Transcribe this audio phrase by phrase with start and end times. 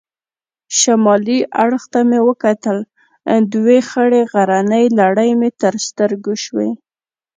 [0.79, 2.77] شمالي اړخ ته مې وکتل،
[3.53, 6.69] دوې خړې غرنۍ لړۍ مې تر سترګو شوې.